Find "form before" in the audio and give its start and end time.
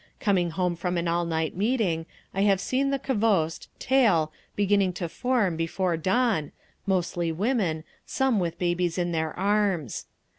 5.07-5.95